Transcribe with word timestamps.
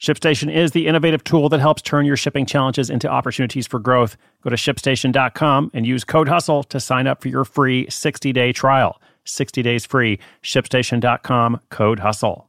ShipStation 0.00 0.54
is 0.54 0.70
the 0.70 0.86
innovative 0.86 1.24
tool 1.24 1.48
that 1.48 1.58
helps 1.60 1.82
turn 1.82 2.06
your 2.06 2.16
shipping 2.16 2.46
challenges 2.46 2.88
into 2.88 3.08
opportunities 3.08 3.66
for 3.66 3.80
growth. 3.80 4.16
Go 4.42 4.50
to 4.50 4.56
shipstation.com 4.56 5.72
and 5.74 5.86
use 5.86 6.04
code 6.04 6.28
HUSTLE 6.28 6.64
to 6.64 6.78
sign 6.78 7.08
up 7.08 7.20
for 7.20 7.28
your 7.28 7.44
free 7.44 7.88
60 7.90 8.32
day 8.32 8.52
trial. 8.52 9.00
60 9.24 9.60
days 9.62 9.84
free. 9.84 10.20
ShipStation.com, 10.42 11.60
code 11.70 11.98
HUSTLE. 11.98 12.48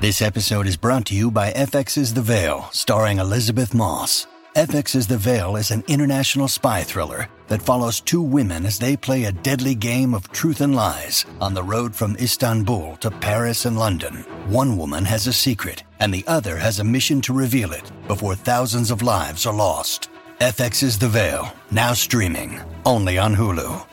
This 0.00 0.20
episode 0.20 0.66
is 0.66 0.76
brought 0.76 1.06
to 1.06 1.14
you 1.14 1.30
by 1.30 1.50
FX's 1.52 2.12
The 2.12 2.20
Veil, 2.20 2.68
starring 2.70 3.18
Elisabeth 3.18 3.72
Moss. 3.72 4.26
FX's 4.54 5.06
The 5.06 5.16
Veil 5.16 5.56
is 5.56 5.70
an 5.70 5.82
international 5.88 6.46
spy 6.46 6.82
thriller 6.82 7.28
that 7.48 7.62
follows 7.62 8.00
two 8.00 8.20
women 8.20 8.66
as 8.66 8.78
they 8.78 8.96
play 8.96 9.24
a 9.24 9.32
deadly 9.32 9.74
game 9.74 10.12
of 10.12 10.30
truth 10.30 10.60
and 10.60 10.76
lies 10.76 11.24
on 11.40 11.54
the 11.54 11.62
road 11.62 11.94
from 11.94 12.16
Istanbul 12.16 12.96
to 12.96 13.10
Paris 13.10 13.64
and 13.64 13.78
London. 13.78 14.26
One 14.46 14.76
woman 14.76 15.06
has 15.06 15.26
a 15.26 15.32
secret, 15.32 15.84
and 16.00 16.12
the 16.12 16.22
other 16.26 16.58
has 16.58 16.78
a 16.78 16.84
mission 16.84 17.22
to 17.22 17.32
reveal 17.32 17.72
it 17.72 17.90
before 18.06 18.34
thousands 18.34 18.90
of 18.90 19.00
lives 19.00 19.46
are 19.46 19.54
lost. 19.54 20.10
FX's 20.38 20.98
The 20.98 21.08
Veil, 21.08 21.50
now 21.70 21.94
streaming, 21.94 22.60
only 22.84 23.16
on 23.16 23.34
Hulu. 23.34 23.86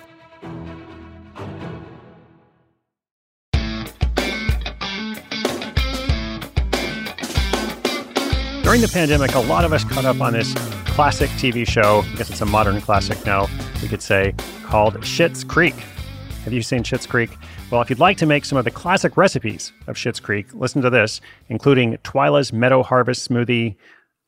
During 8.63 8.81
the 8.81 8.89
pandemic, 8.91 9.35
a 9.35 9.39
lot 9.39 9.63
of 9.63 9.71
us 9.71 9.85
caught 9.85 10.03
up 10.03 10.19
on 10.19 10.33
this 10.33 10.53
classic 10.87 11.29
TV 11.39 11.65
show. 11.65 12.03
I 12.11 12.15
guess 12.17 12.29
it's 12.29 12.41
a 12.41 12.45
modern 12.45 12.81
classic 12.81 13.25
now, 13.25 13.47
we 13.81 13.87
could 13.87 14.01
say, 14.01 14.35
called 14.65 14.95
Schitt's 14.95 15.45
Creek. 15.45 15.75
Have 16.43 16.51
you 16.51 16.61
seen 16.61 16.83
Schitt's 16.83 17.07
Creek? 17.07 17.29
Well, 17.71 17.81
if 17.81 17.89
you'd 17.89 17.99
like 17.99 18.17
to 18.17 18.25
make 18.25 18.43
some 18.43 18.57
of 18.57 18.65
the 18.65 18.71
classic 18.71 19.15
recipes 19.15 19.71
of 19.87 19.95
Schitt's 19.95 20.19
Creek, 20.19 20.53
listen 20.53 20.81
to 20.81 20.89
this, 20.89 21.21
including 21.47 21.95
Twyla's 21.99 22.51
Meadow 22.51 22.83
Harvest 22.83 23.29
smoothie, 23.29 23.77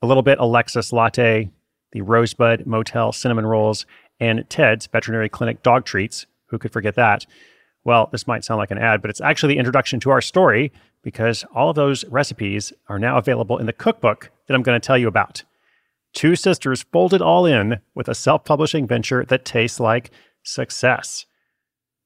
a 0.00 0.06
little 0.06 0.22
bit 0.22 0.38
Alexis 0.38 0.94
latte, 0.94 1.50
the 1.92 2.00
Rosebud 2.00 2.66
Motel 2.66 3.12
cinnamon 3.12 3.44
rolls, 3.44 3.84
and 4.18 4.48
Ted's 4.48 4.86
veterinary 4.86 5.28
clinic 5.28 5.62
dog 5.62 5.84
treats. 5.84 6.24
Who 6.46 6.58
could 6.58 6.72
forget 6.72 6.94
that? 6.94 7.26
Well, 7.84 8.08
this 8.10 8.26
might 8.26 8.46
sound 8.46 8.60
like 8.60 8.70
an 8.70 8.78
ad, 8.78 9.02
but 9.02 9.10
it's 9.10 9.20
actually 9.20 9.52
the 9.52 9.58
introduction 9.58 10.00
to 10.00 10.10
our 10.10 10.22
story 10.22 10.72
because 11.02 11.44
all 11.54 11.68
of 11.68 11.76
those 11.76 12.02
recipes 12.06 12.72
are 12.88 12.98
now 12.98 13.18
available 13.18 13.58
in 13.58 13.66
the 13.66 13.74
cookbook 13.74 14.30
that 14.46 14.54
I'm 14.54 14.62
going 14.62 14.80
to 14.80 14.86
tell 14.86 14.96
you 14.96 15.06
about. 15.06 15.44
Two 16.14 16.34
sisters 16.34 16.86
folded 16.90 17.20
all 17.20 17.44
in 17.44 17.80
with 17.94 18.08
a 18.08 18.14
self 18.14 18.46
publishing 18.46 18.86
venture 18.86 19.22
that 19.26 19.44
tastes 19.44 19.80
like 19.80 20.10
success. 20.42 21.26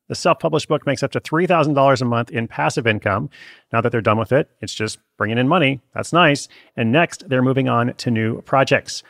The 0.08 0.14
self 0.14 0.38
published 0.38 0.68
book 0.68 0.86
makes 0.86 1.02
up 1.02 1.12
to 1.12 1.20
$3,000 1.20 2.00
a 2.00 2.04
month 2.04 2.30
in 2.30 2.48
passive 2.48 2.86
income. 2.86 3.30
Now 3.72 3.80
that 3.80 3.92
they're 3.92 4.00
done 4.00 4.18
with 4.18 4.32
it, 4.32 4.50
it's 4.60 4.74
just 4.74 4.98
bringing 5.16 5.38
in 5.38 5.48
money. 5.48 5.80
That's 5.94 6.12
nice. 6.12 6.48
And 6.76 6.90
next, 6.90 7.28
they're 7.28 7.42
moving 7.42 7.68
on 7.68 7.94
to 7.94 8.10
new 8.10 8.40
projects. 8.42 9.02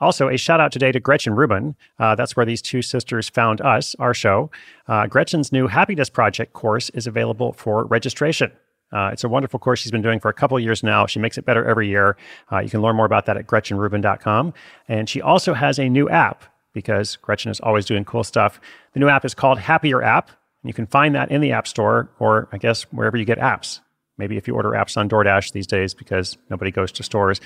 Also, 0.00 0.28
a 0.28 0.36
shout 0.36 0.60
out 0.60 0.72
today 0.72 0.92
to 0.92 1.00
Gretchen 1.00 1.34
Rubin. 1.34 1.76
Uh, 1.98 2.14
that's 2.14 2.36
where 2.36 2.46
these 2.46 2.60
two 2.60 2.82
sisters 2.82 3.28
found 3.28 3.60
us, 3.60 3.94
our 3.98 4.12
show. 4.12 4.50
Uh, 4.88 5.06
Gretchen's 5.06 5.52
new 5.52 5.66
Happiness 5.66 6.10
Project 6.10 6.52
course 6.52 6.90
is 6.90 7.06
available 7.06 7.52
for 7.52 7.84
registration. 7.84 8.52
Uh, 8.92 9.10
it's 9.12 9.24
a 9.24 9.28
wonderful 9.28 9.58
course 9.58 9.80
she's 9.80 9.90
been 9.90 10.02
doing 10.02 10.20
for 10.20 10.28
a 10.28 10.34
couple 10.34 10.58
years 10.60 10.82
now. 10.82 11.06
She 11.06 11.18
makes 11.18 11.38
it 11.38 11.44
better 11.44 11.64
every 11.64 11.88
year. 11.88 12.16
Uh, 12.52 12.58
you 12.58 12.70
can 12.70 12.80
learn 12.80 12.96
more 12.96 13.06
about 13.06 13.26
that 13.26 13.36
at 13.36 13.46
gretchenrubin.com. 13.46 14.54
And 14.88 15.08
she 15.08 15.20
also 15.20 15.54
has 15.54 15.78
a 15.78 15.88
new 15.88 16.08
app 16.08 16.44
because 16.72 17.16
Gretchen 17.16 17.50
is 17.50 17.60
always 17.60 17.86
doing 17.86 18.04
cool 18.04 18.24
stuff. 18.24 18.60
The 18.92 19.00
new 19.00 19.08
app 19.08 19.24
is 19.24 19.34
called 19.34 19.58
Happier 19.58 20.02
App. 20.02 20.30
And 20.64 20.70
you 20.70 20.74
can 20.74 20.86
find 20.86 21.14
that 21.14 21.30
in 21.30 21.42
the 21.42 21.52
App 21.52 21.68
Store 21.68 22.08
or 22.18 22.48
I 22.50 22.56
guess 22.56 22.84
wherever 22.84 23.18
you 23.18 23.26
get 23.26 23.38
apps. 23.38 23.80
Maybe 24.16 24.38
if 24.38 24.48
you 24.48 24.54
order 24.54 24.70
apps 24.70 24.96
on 24.96 25.10
DoorDash 25.10 25.52
these 25.52 25.66
days 25.66 25.92
because 25.92 26.38
nobody 26.48 26.70
goes 26.70 26.90
to 26.92 27.02
stores. 27.02 27.38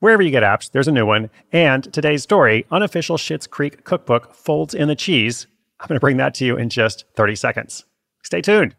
Wherever 0.00 0.22
you 0.22 0.30
get 0.30 0.42
apps, 0.42 0.70
there's 0.70 0.86
a 0.86 0.92
new 0.92 1.06
one. 1.06 1.30
And 1.52 1.90
today's 1.90 2.22
story, 2.22 2.66
unofficial 2.70 3.16
Schitt's 3.16 3.46
Creek 3.46 3.84
cookbook 3.84 4.34
folds 4.34 4.74
in 4.74 4.88
the 4.88 4.94
cheese. 4.94 5.46
I'm 5.80 5.88
going 5.88 5.96
to 5.96 6.00
bring 6.00 6.18
that 6.18 6.34
to 6.34 6.44
you 6.44 6.58
in 6.58 6.68
just 6.68 7.06
30 7.14 7.34
seconds. 7.34 7.86
Stay 8.22 8.42
tuned. 8.42 8.76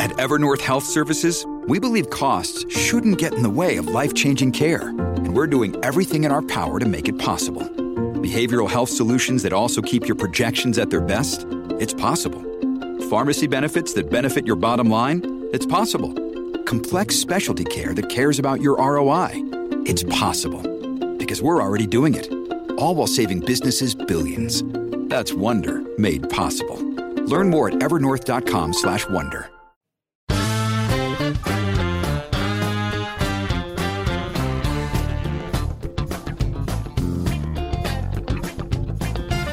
At 0.00 0.10
Evernorth 0.18 0.60
Health 0.60 0.84
Services, 0.84 1.46
we 1.66 1.78
believe 1.78 2.10
costs 2.10 2.70
shouldn't 2.70 3.16
get 3.16 3.32
in 3.32 3.42
the 3.42 3.48
way 3.48 3.78
of 3.78 3.86
life 3.86 4.12
changing 4.12 4.52
care, 4.52 4.88
and 4.88 5.34
we're 5.34 5.46
doing 5.46 5.82
everything 5.82 6.24
in 6.24 6.30
our 6.30 6.42
power 6.42 6.78
to 6.78 6.86
make 6.86 7.08
it 7.08 7.18
possible. 7.18 7.62
Behavioral 7.62 8.70
health 8.70 8.90
solutions 8.90 9.42
that 9.44 9.54
also 9.54 9.80
keep 9.80 10.06
your 10.06 10.16
projections 10.16 10.78
at 10.78 10.90
their 10.90 11.00
best? 11.00 11.46
It's 11.78 11.94
possible. 11.94 12.42
Pharmacy 13.10 13.46
benefits 13.46 13.92
that 13.94 14.08
benefit 14.10 14.46
your 14.46 14.56
bottom 14.56 14.88
line? 14.88 15.48
It's 15.52 15.66
possible. 15.66 16.14
Complex 16.64 17.14
specialty 17.14 17.64
care 17.64 17.92
that 17.92 18.08
cares 18.08 18.38
about 18.38 18.62
your 18.62 18.78
ROI? 18.78 19.32
It's 19.84 20.04
possible. 20.04 20.62
Because 21.18 21.42
we're 21.42 21.62
already 21.62 21.86
doing 21.86 22.14
it. 22.14 22.32
All 22.78 22.94
while 22.94 23.06
saving 23.06 23.40
businesses 23.40 23.94
billions. 23.94 24.62
That's 25.10 25.34
Wonder 25.34 25.82
made 25.98 26.30
possible. 26.30 26.80
Learn 27.26 27.50
more 27.50 27.68
at 27.68 27.74
evernorth.com/wonder. 27.74 29.50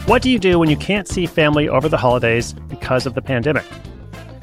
What 0.07 0.21
do 0.21 0.29
you 0.29 0.39
do 0.39 0.57
when 0.57 0.69
you 0.69 0.77
can't 0.77 1.07
see 1.07 1.25
family 1.25 1.69
over 1.69 1.89
the 1.89 1.97
holidays 1.97 2.55
because 2.91 3.05
of 3.05 3.13
the 3.13 3.21
pandemic? 3.21 3.63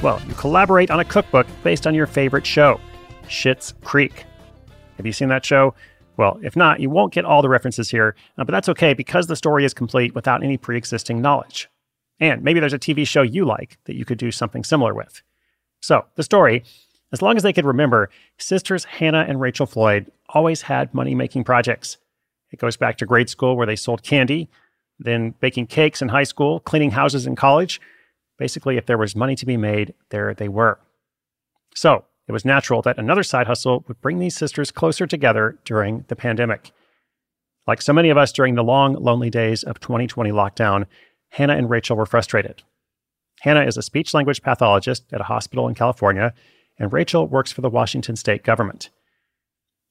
Well, 0.00 0.22
you 0.26 0.32
collaborate 0.32 0.90
on 0.90 1.00
a 1.00 1.04
cookbook 1.04 1.46
based 1.62 1.86
on 1.86 1.94
your 1.94 2.06
favorite 2.06 2.46
show, 2.46 2.80
Schitt's 3.24 3.74
Creek. 3.84 4.24
Have 4.96 5.04
you 5.04 5.12
seen 5.12 5.28
that 5.28 5.44
show? 5.44 5.74
Well, 6.16 6.40
if 6.42 6.56
not, 6.56 6.80
you 6.80 6.88
won't 6.88 7.12
get 7.12 7.26
all 7.26 7.42
the 7.42 7.50
references 7.50 7.90
here, 7.90 8.16
uh, 8.38 8.44
but 8.44 8.52
that's 8.52 8.70
okay 8.70 8.94
because 8.94 9.26
the 9.26 9.36
story 9.36 9.66
is 9.66 9.74
complete 9.74 10.14
without 10.14 10.42
any 10.42 10.56
pre 10.56 10.78
existing 10.78 11.20
knowledge. 11.20 11.68
And 12.20 12.42
maybe 12.42 12.58
there's 12.58 12.72
a 12.72 12.78
TV 12.78 13.06
show 13.06 13.20
you 13.20 13.44
like 13.44 13.76
that 13.84 13.96
you 13.96 14.06
could 14.06 14.16
do 14.16 14.30
something 14.30 14.64
similar 14.64 14.94
with. 14.94 15.20
So, 15.82 16.06
the 16.14 16.22
story 16.22 16.64
as 17.12 17.20
long 17.20 17.36
as 17.36 17.42
they 17.42 17.52
could 17.52 17.66
remember, 17.66 18.08
sisters 18.38 18.84
Hannah 18.84 19.26
and 19.28 19.42
Rachel 19.42 19.66
Floyd 19.66 20.10
always 20.30 20.62
had 20.62 20.94
money 20.94 21.14
making 21.14 21.44
projects. 21.44 21.98
It 22.50 22.60
goes 22.60 22.78
back 22.78 22.96
to 22.96 23.04
grade 23.04 23.28
school 23.28 23.58
where 23.58 23.66
they 23.66 23.76
sold 23.76 24.02
candy, 24.02 24.48
then 24.98 25.34
baking 25.38 25.66
cakes 25.66 26.00
in 26.00 26.08
high 26.08 26.24
school, 26.24 26.60
cleaning 26.60 26.92
houses 26.92 27.26
in 27.26 27.36
college. 27.36 27.78
Basically, 28.38 28.76
if 28.76 28.86
there 28.86 28.98
was 28.98 29.16
money 29.16 29.34
to 29.36 29.46
be 29.46 29.56
made, 29.56 29.94
there 30.10 30.32
they 30.32 30.48
were. 30.48 30.78
So 31.74 32.04
it 32.28 32.32
was 32.32 32.44
natural 32.44 32.82
that 32.82 32.98
another 32.98 33.22
side 33.22 33.46
hustle 33.46 33.84
would 33.88 34.00
bring 34.00 34.18
these 34.18 34.36
sisters 34.36 34.70
closer 34.70 35.06
together 35.06 35.58
during 35.64 36.04
the 36.08 36.16
pandemic. 36.16 36.70
Like 37.66 37.82
so 37.82 37.92
many 37.92 38.10
of 38.10 38.16
us 38.16 38.32
during 38.32 38.54
the 38.54 38.64
long, 38.64 38.94
lonely 38.94 39.30
days 39.30 39.62
of 39.62 39.80
2020 39.80 40.30
lockdown, 40.30 40.86
Hannah 41.30 41.56
and 41.56 41.68
Rachel 41.68 41.96
were 41.96 42.06
frustrated. 42.06 42.62
Hannah 43.40 43.64
is 43.64 43.76
a 43.76 43.82
speech 43.82 44.14
language 44.14 44.42
pathologist 44.42 45.04
at 45.12 45.20
a 45.20 45.24
hospital 45.24 45.68
in 45.68 45.74
California, 45.74 46.32
and 46.78 46.92
Rachel 46.92 47.26
works 47.26 47.52
for 47.52 47.60
the 47.60 47.70
Washington 47.70 48.16
state 48.16 48.42
government. 48.42 48.90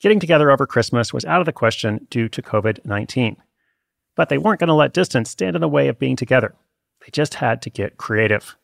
Getting 0.02 0.19
together 0.19 0.51
over 0.51 0.68
Christmas 0.68 1.13
was 1.13 1.25
out 1.25 1.39
of 1.39 1.45
the 1.45 1.54
question 1.54 2.07
due 2.10 2.30
to 2.30 2.42
COVID 2.42 2.86
19. 2.86 3.38
But 4.16 4.30
they 4.30 4.38
weren't 4.38 4.60
going 4.60 4.68
to 4.68 4.74
let 4.74 4.94
distance 4.94 5.30
stand 5.30 5.56
in 5.56 5.62
the 5.62 5.68
way 5.68 5.88
of 5.88 6.00
being 6.00 6.16
together. 6.16 6.56
They 7.07 7.12
just 7.12 7.36
had 7.36 7.62
to 7.62 7.69
get 7.69 7.95
creative. 7.95 8.57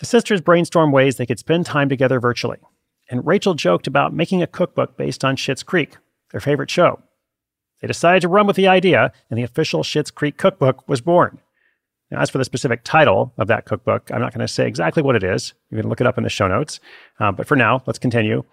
The 0.00 0.06
sisters 0.06 0.42
brainstormed 0.42 0.92
ways 0.92 1.16
they 1.16 1.24
could 1.24 1.38
spend 1.38 1.64
time 1.64 1.88
together 1.88 2.20
virtually, 2.20 2.58
and 3.10 3.26
Rachel 3.26 3.54
joked 3.54 3.86
about 3.86 4.12
making 4.12 4.42
a 4.42 4.46
cookbook 4.46 4.98
based 4.98 5.24
on 5.24 5.36
Schitt's 5.36 5.62
Creek, 5.62 5.96
their 6.30 6.42
favorite 6.42 6.70
show. 6.70 7.00
They 7.80 7.88
decided 7.88 8.20
to 8.20 8.28
run 8.28 8.46
with 8.46 8.56
the 8.56 8.68
idea, 8.68 9.12
and 9.30 9.38
the 9.38 9.44
official 9.44 9.82
Schitt's 9.82 10.10
Creek 10.10 10.36
cookbook 10.36 10.86
was 10.86 11.00
born. 11.00 11.38
Now, 12.10 12.20
as 12.20 12.28
for 12.28 12.36
the 12.36 12.44
specific 12.44 12.84
title 12.84 13.32
of 13.38 13.46
that 13.46 13.64
cookbook, 13.64 14.10
I'm 14.12 14.20
not 14.20 14.34
going 14.34 14.46
to 14.46 14.52
say 14.52 14.66
exactly 14.66 15.02
what 15.02 15.16
it 15.16 15.24
is. 15.24 15.54
You 15.70 15.78
can 15.78 15.88
look 15.88 16.02
it 16.02 16.06
up 16.06 16.18
in 16.18 16.24
the 16.24 16.30
show 16.30 16.48
notes. 16.48 16.80
Uh, 17.18 17.32
but 17.32 17.46
for 17.46 17.56
now, 17.56 17.82
let's 17.86 17.98
continue. 17.98 18.44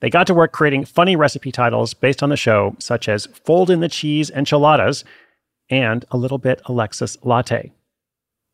They 0.00 0.10
got 0.10 0.28
to 0.28 0.34
work 0.34 0.52
creating 0.52 0.84
funny 0.84 1.16
recipe 1.16 1.50
titles 1.50 1.94
based 1.94 2.22
on 2.22 2.30
the 2.30 2.36
show, 2.36 2.76
such 2.78 3.08
as 3.08 3.26
Fold 3.26 3.70
in 3.70 3.80
the 3.80 3.88
Cheese 3.88 4.30
Enchiladas 4.30 5.04
and 5.68 6.04
a 6.12 6.16
little 6.16 6.38
bit 6.38 6.62
Alexis 6.66 7.18
latte. 7.24 7.72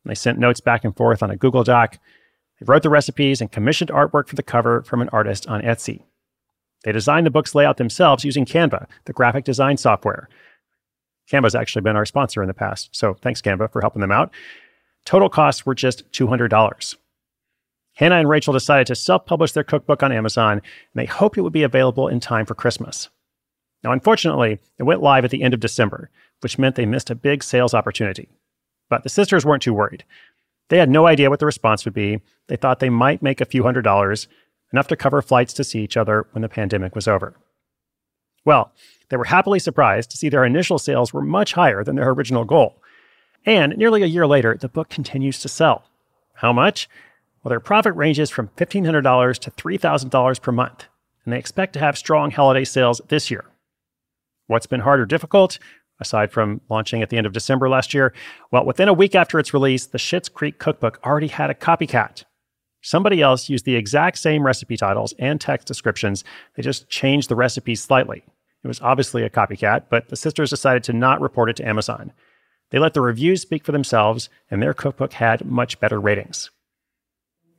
They 0.07 0.15
sent 0.15 0.39
notes 0.39 0.59
back 0.59 0.83
and 0.83 0.95
forth 0.95 1.21
on 1.21 1.31
a 1.31 1.37
Google 1.37 1.63
Doc. 1.63 1.97
They 2.59 2.65
wrote 2.65 2.83
the 2.83 2.89
recipes 2.89 3.41
and 3.41 3.51
commissioned 3.51 3.91
artwork 3.91 4.27
for 4.27 4.35
the 4.35 4.43
cover 4.43 4.81
from 4.83 5.01
an 5.01 5.09
artist 5.09 5.47
on 5.47 5.61
Etsy. 5.61 6.03
They 6.83 6.91
designed 6.91 7.25
the 7.25 7.31
book's 7.31 7.55
layout 7.55 7.77
themselves 7.77 8.23
using 8.23 8.45
Canva, 8.45 8.87
the 9.05 9.13
graphic 9.13 9.43
design 9.43 9.77
software. 9.77 10.29
Canva's 11.29 11.55
actually 11.55 11.81
been 11.81 11.95
our 11.95 12.05
sponsor 12.05 12.41
in 12.41 12.47
the 12.47 12.53
past, 12.53 12.89
so 12.93 13.15
thanks, 13.15 13.41
Canva, 13.41 13.71
for 13.71 13.81
helping 13.81 14.01
them 14.01 14.11
out. 14.11 14.31
Total 15.05 15.29
costs 15.29 15.65
were 15.65 15.75
just 15.75 16.09
$200. 16.11 16.95
Hannah 17.95 18.15
and 18.15 18.29
Rachel 18.29 18.53
decided 18.53 18.87
to 18.87 18.95
self 18.95 19.25
publish 19.25 19.51
their 19.51 19.63
cookbook 19.63 20.03
on 20.03 20.11
Amazon, 20.11 20.53
and 20.53 20.61
they 20.93 21.05
hoped 21.05 21.37
it 21.37 21.41
would 21.41 21.53
be 21.53 21.63
available 21.63 22.07
in 22.07 22.19
time 22.19 22.45
for 22.45 22.55
Christmas. 22.55 23.09
Now, 23.83 23.91
unfortunately, 23.91 24.59
it 24.77 24.83
went 24.83 25.01
live 25.01 25.25
at 25.25 25.31
the 25.31 25.43
end 25.43 25.53
of 25.53 25.59
December, 25.59 26.09
which 26.41 26.59
meant 26.59 26.75
they 26.75 26.85
missed 26.85 27.09
a 27.09 27.15
big 27.15 27.43
sales 27.43 27.73
opportunity. 27.73 28.29
But 28.89 29.03
the 29.03 29.09
sisters 29.09 29.45
weren't 29.45 29.63
too 29.63 29.73
worried. 29.73 30.03
They 30.69 30.77
had 30.77 30.89
no 30.89 31.07
idea 31.07 31.29
what 31.29 31.39
the 31.39 31.45
response 31.45 31.85
would 31.85 31.93
be. 31.93 32.21
They 32.47 32.55
thought 32.55 32.79
they 32.79 32.89
might 32.89 33.21
make 33.21 33.41
a 33.41 33.45
few 33.45 33.63
hundred 33.63 33.83
dollars, 33.83 34.27
enough 34.73 34.87
to 34.87 34.95
cover 34.95 35.21
flights 35.21 35.53
to 35.53 35.63
see 35.63 35.81
each 35.81 35.97
other 35.97 36.27
when 36.31 36.41
the 36.41 36.49
pandemic 36.49 36.95
was 36.95 37.07
over. 37.07 37.35
Well, 38.43 38.71
they 39.09 39.17
were 39.17 39.25
happily 39.25 39.59
surprised 39.59 40.11
to 40.11 40.17
see 40.17 40.29
their 40.29 40.45
initial 40.45 40.79
sales 40.79 41.13
were 41.13 41.21
much 41.21 41.53
higher 41.53 41.83
than 41.83 41.95
their 41.95 42.09
original 42.09 42.45
goal. 42.45 42.81
And 43.45 43.77
nearly 43.77 44.03
a 44.03 44.07
year 44.07 44.27
later, 44.27 44.57
the 44.59 44.67
book 44.67 44.89
continues 44.89 45.39
to 45.39 45.49
sell. 45.49 45.85
How 46.35 46.51
much? 46.51 46.89
Well, 47.43 47.49
their 47.49 47.59
profit 47.59 47.95
ranges 47.95 48.29
from 48.29 48.49
$1,500 48.57 49.39
to 49.39 49.51
$3,000 49.51 50.41
per 50.41 50.51
month, 50.51 50.85
and 51.23 51.33
they 51.33 51.39
expect 51.39 51.73
to 51.73 51.79
have 51.79 51.97
strong 51.97 52.31
holiday 52.31 52.65
sales 52.65 53.01
this 53.07 53.31
year. 53.31 53.45
What's 54.47 54.65
been 54.65 54.81
hard 54.81 54.99
or 54.99 55.05
difficult? 55.05 55.59
Aside 55.99 56.31
from 56.31 56.61
launching 56.69 57.01
at 57.01 57.09
the 57.09 57.17
end 57.17 57.25
of 57.25 57.33
December 57.33 57.69
last 57.69 57.93
year? 57.93 58.13
Well, 58.51 58.65
within 58.65 58.87
a 58.87 58.93
week 58.93 59.15
after 59.15 59.39
its 59.39 59.53
release, 59.53 59.85
the 59.85 59.97
Schitt's 59.97 60.29
Creek 60.29 60.59
cookbook 60.59 60.99
already 61.05 61.27
had 61.27 61.49
a 61.49 61.55
copycat. 61.55 62.23
Somebody 62.81 63.21
else 63.21 63.49
used 63.49 63.65
the 63.65 63.75
exact 63.75 64.17
same 64.17 64.45
recipe 64.45 64.77
titles 64.77 65.13
and 65.19 65.41
text 65.41 65.67
descriptions. 65.67 66.23
They 66.55 66.63
just 66.63 66.89
changed 66.89 67.29
the 67.29 67.35
recipes 67.35 67.81
slightly. 67.81 68.23
It 68.63 68.67
was 68.67 68.81
obviously 68.81 69.23
a 69.23 69.29
copycat, 69.29 69.85
but 69.89 70.09
the 70.09 70.15
sisters 70.15 70.49
decided 70.49 70.83
to 70.85 70.93
not 70.93 71.21
report 71.21 71.49
it 71.49 71.55
to 71.57 71.67
Amazon. 71.67 72.13
They 72.69 72.79
let 72.79 72.93
the 72.93 73.01
reviews 73.01 73.41
speak 73.41 73.63
for 73.63 73.71
themselves, 73.71 74.29
and 74.51 74.61
their 74.61 74.73
cookbook 74.73 75.13
had 75.13 75.45
much 75.45 75.79
better 75.79 75.99
ratings. 75.99 76.51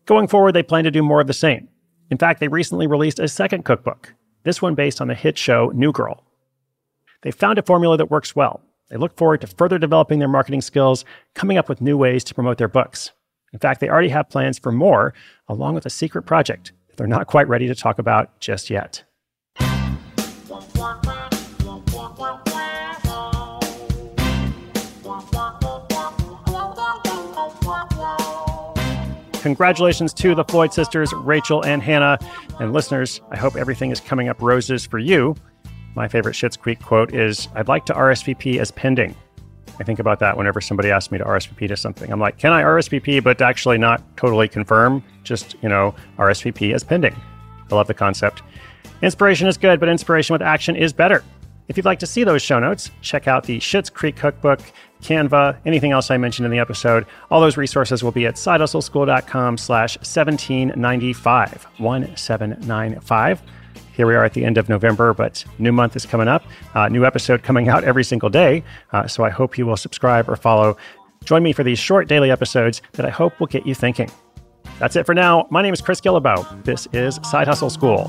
Going 0.07 0.29
forward, 0.29 0.53
they 0.53 0.63
plan 0.63 0.85
to 0.85 0.91
do 0.91 1.03
more 1.03 1.21
of 1.21 1.27
the 1.27 1.33
same. 1.33 1.69
In 2.11 2.19
fact, 2.19 2.41
they 2.41 2.49
recently 2.49 2.87
released 2.87 3.19
a 3.19 3.29
second 3.29 3.65
cookbook, 3.65 4.15
this 4.45 4.63
one 4.63 4.75
based 4.75 5.01
on 5.01 5.09
the 5.09 5.15
hit 5.15 5.37
show 5.37 5.71
New 5.75 5.93
Girl. 5.93 6.25
They 7.23 7.31
found 7.31 7.59
a 7.59 7.63
formula 7.63 7.97
that 7.97 8.11
works 8.11 8.37
well. 8.37 8.61
They 8.91 8.97
look 8.97 9.17
forward 9.17 9.41
to 9.41 9.47
further 9.49 9.79
developing 9.79 10.19
their 10.19 10.29
marketing 10.29 10.61
skills, 10.61 11.05
coming 11.35 11.59
up 11.59 11.69
with 11.69 11.81
new 11.81 11.97
ways 11.97 12.23
to 12.25 12.35
promote 12.35 12.59
their 12.59 12.69
books. 12.69 13.11
In 13.53 13.59
fact, 13.59 13.81
they 13.81 13.89
already 13.89 14.09
have 14.11 14.31
plans 14.31 14.59
for 14.59 14.71
more, 14.71 15.15
along 15.49 15.75
with 15.75 15.85
a 15.85 15.91
secret 15.91 16.23
project 16.23 16.73
that 16.89 16.97
they're 16.97 17.07
not 17.07 17.27
quite 17.27 17.49
ready 17.49 17.67
to 17.67 17.75
talk 17.75 17.99
about 17.99 18.39
just 18.41 18.71
yet. 18.71 19.03
Congratulations 29.43 30.13
to 30.15 30.35
the 30.35 30.45
Floyd 30.45 30.73
sisters, 30.73 31.13
Rachel 31.13 31.65
and 31.65 31.83
Hannah. 31.83 32.19
And 32.61 32.73
listeners, 32.73 33.21
I 33.31 33.37
hope 33.37 33.57
everything 33.57 33.91
is 33.91 34.01
coming 34.01 34.29
up 34.29 34.43
roses 34.43 34.85
for 34.85 34.99
you. 34.99 35.37
My 35.99 36.07
favorite 36.07 36.35
Schitt's 36.35 36.57
Creek 36.57 36.81
quote 36.81 37.13
is 37.13 37.49
I'd 37.57 37.67
like 37.67 37.85
to 37.87 37.93
RSVP 37.93 38.61
as 38.61 38.71
pending. 38.71 39.17
I 39.81 39.83
think 39.83 39.99
about 39.99 40.21
that 40.21 40.37
whenever 40.37 40.61
somebody 40.61 40.93
asks 40.93 41.11
me 41.11 41.19
to 41.19 41.25
RSVP 41.25 41.67
to 41.67 41.77
something. 41.77 42.13
I'm 42.13 42.21
like, 42.21 42.39
can 42.39 42.53
I 42.53 42.63
RSVP, 42.63 43.21
but 43.25 43.43
actually 43.43 43.79
not 43.79 44.01
totally 44.17 44.47
confirm? 44.47 45.03
Just, 45.25 45.57
you 45.61 45.69
know, 45.69 45.97
RSVP 46.17 46.73
as 46.73 46.85
pending. 46.85 47.17
I 47.69 47.75
love 47.75 47.89
the 47.89 47.95
concept. 47.95 48.45
Inspiration 49.03 49.49
is 49.49 49.59
good, 49.59 49.81
but 49.81 49.89
inspiration 49.89 50.35
with 50.35 50.41
action 50.41 50.77
is 50.77 50.93
better. 50.93 51.25
If 51.67 51.77
you'd 51.77 51.85
like 51.85 51.99
to 51.99 52.07
see 52.07 52.23
those 52.23 52.43
show 52.43 52.61
notes, 52.61 52.93
check 53.03 53.27
out 53.27 53.43
the 53.43 53.59
Schitt's 53.59 53.91
Creek 53.91 54.15
Cookbook, 54.15 54.61
Canva, 55.03 55.59
anything 55.67 55.91
else 55.91 56.13
I 56.13 56.17
mentioned 56.17 56.47
in 56.47 56.53
the 56.53 56.61
episode. 56.61 57.07
All 57.29 57.41
those 57.41 57.57
resources 57.57 58.05
will 58.05 58.13
be 58.13 58.25
at 58.27 58.37
sidehustleschool.com 58.37 59.59
slash 59.59 59.97
1795, 59.97 61.67
1795 61.79 63.43
here 63.99 64.07
we 64.07 64.15
are 64.15 64.25
at 64.25 64.33
the 64.33 64.45
end 64.45 64.59
of 64.59 64.69
November, 64.69 65.13
but 65.13 65.45
new 65.59 65.73
month 65.73 65.97
is 65.97 66.07
coming 66.07 66.29
up. 66.29 66.45
Uh, 66.77 66.89
new 66.89 67.05
episode 67.05 67.43
coming 67.43 67.69
out 67.69 67.83
every 67.83 68.05
single 68.05 68.31
day. 68.31 68.63
Uh, 68.93 69.09
so 69.09 69.25
I 69.25 69.29
hope 69.29 69.59
you 69.59 69.67
will 69.67 69.77
subscribe 69.77 70.31
or 70.31 70.37
follow. 70.37 70.77
Join 71.25 71.43
me 71.43 71.53
for 71.53 71.65
these 71.65 71.81
short 71.81 72.07
daily 72.07 72.31
episodes 72.31 72.81
that 72.93 73.05
I 73.05 73.11
hope 73.11 73.39
will 73.41 73.49
get 73.49 73.67
you 73.67 73.75
thinking. 73.75 74.09
That's 74.79 74.95
it 74.95 75.05
for 75.05 75.17
now. 75.17 75.49
My 75.51 75.63
name 75.63 75.75
is 75.75 75.81
Chris 75.81 76.01
Guillebeau. 76.01 76.63
This 76.63 76.87
is 76.93 77.19
Side 77.25 77.49
Hustle 77.49 77.71
School. 77.71 78.09